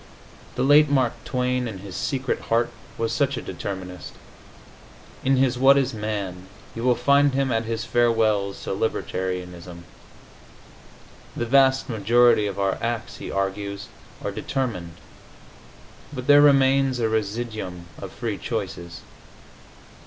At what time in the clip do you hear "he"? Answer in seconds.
13.17-13.29